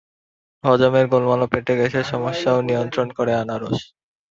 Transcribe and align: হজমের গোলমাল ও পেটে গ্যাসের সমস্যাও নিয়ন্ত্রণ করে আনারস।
হজমের 0.63 1.05
গোলমাল 1.11 1.41
ও 1.41 1.51
পেটে 1.51 1.73
গ্যাসের 1.79 2.05
সমস্যাও 2.11 2.59
নিয়ন্ত্রণ 2.61 3.07
করে 3.17 3.31
আনারস। 3.35 3.79